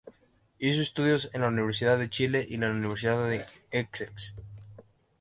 Hizo 0.57 0.81
estudios 0.81 1.29
en 1.31 1.41
la 1.41 1.49
Universidad 1.49 1.99
de 1.99 2.09
Chile 2.09 2.43
y 2.49 2.57
la 2.57 2.71
Universidad 2.71 3.29
de 3.29 3.45
Essex. 3.69 4.33